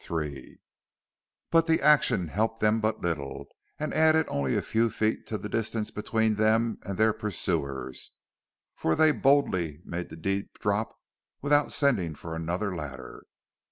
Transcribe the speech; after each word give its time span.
But 1.51 1.67
the 1.67 1.79
action 1.79 2.29
helped 2.29 2.59
them 2.59 2.79
but 2.81 3.01
little, 3.01 3.45
and 3.77 3.93
added 3.93 4.25
only 4.29 4.55
a 4.57 4.63
few 4.63 4.89
feet 4.89 5.27
to 5.27 5.37
the 5.37 5.47
distance 5.47 5.91
between 5.91 6.33
them 6.33 6.79
and 6.81 6.97
their 6.97 7.13
pursuers, 7.13 8.09
for 8.73 8.95
they 8.95 9.11
boldly 9.11 9.79
made 9.85 10.09
the 10.09 10.17
deep 10.17 10.57
drop 10.57 10.99
without 11.43 11.71
sending 11.71 12.15
for 12.15 12.35
another 12.35 12.75
ladder. 12.75 13.27